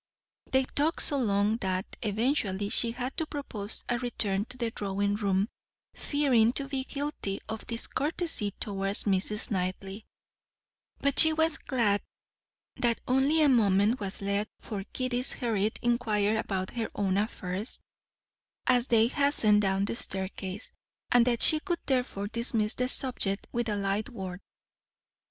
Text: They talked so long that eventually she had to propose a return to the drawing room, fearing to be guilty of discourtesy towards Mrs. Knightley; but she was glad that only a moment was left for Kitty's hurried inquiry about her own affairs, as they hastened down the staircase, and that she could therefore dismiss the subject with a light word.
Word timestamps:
They 0.51 0.63
talked 0.63 1.03
so 1.03 1.17
long 1.19 1.57
that 1.57 1.85
eventually 2.01 2.69
she 2.69 2.89
had 2.89 3.15
to 3.17 3.27
propose 3.27 3.85
a 3.87 3.99
return 3.99 4.45
to 4.45 4.57
the 4.57 4.71
drawing 4.71 5.13
room, 5.15 5.47
fearing 5.93 6.53
to 6.53 6.67
be 6.67 6.85
guilty 6.85 7.37
of 7.47 7.67
discourtesy 7.67 8.49
towards 8.59 9.03
Mrs. 9.03 9.51
Knightley; 9.51 10.07
but 11.01 11.19
she 11.19 11.33
was 11.33 11.59
glad 11.59 12.01
that 12.77 12.99
only 13.07 13.43
a 13.43 13.47
moment 13.47 13.99
was 13.99 14.23
left 14.23 14.49
for 14.59 14.83
Kitty's 14.91 15.33
hurried 15.33 15.77
inquiry 15.83 16.35
about 16.35 16.71
her 16.71 16.89
own 16.95 17.15
affairs, 17.17 17.79
as 18.65 18.87
they 18.87 19.05
hastened 19.05 19.61
down 19.61 19.85
the 19.85 19.93
staircase, 19.95 20.73
and 21.11 21.27
that 21.27 21.43
she 21.43 21.59
could 21.59 21.77
therefore 21.85 22.27
dismiss 22.27 22.73
the 22.73 22.87
subject 22.87 23.45
with 23.51 23.69
a 23.69 23.75
light 23.75 24.09
word. 24.09 24.41